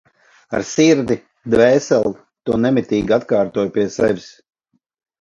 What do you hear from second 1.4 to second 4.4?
dvēseli, to nemitīgi atkārtoju pie sevis.